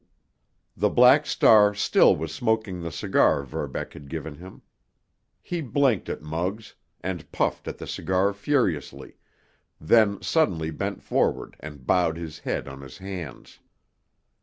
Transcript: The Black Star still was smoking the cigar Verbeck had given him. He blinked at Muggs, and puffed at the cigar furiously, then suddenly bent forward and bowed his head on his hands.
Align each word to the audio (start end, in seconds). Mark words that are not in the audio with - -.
The 0.75 0.89
Black 0.89 1.27
Star 1.27 1.75
still 1.75 2.15
was 2.15 2.33
smoking 2.33 2.81
the 2.81 2.91
cigar 2.91 3.43
Verbeck 3.43 3.93
had 3.93 4.09
given 4.09 4.33
him. 4.37 4.63
He 5.43 5.61
blinked 5.61 6.09
at 6.09 6.23
Muggs, 6.23 6.73
and 7.01 7.31
puffed 7.31 7.67
at 7.67 7.77
the 7.77 7.85
cigar 7.85 8.33
furiously, 8.33 9.17
then 9.79 10.19
suddenly 10.19 10.71
bent 10.71 11.03
forward 11.03 11.55
and 11.59 11.85
bowed 11.85 12.17
his 12.17 12.39
head 12.39 12.67
on 12.67 12.81
his 12.81 12.97
hands. 12.97 13.59